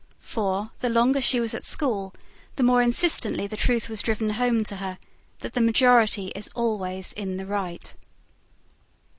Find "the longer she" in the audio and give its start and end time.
0.79-1.39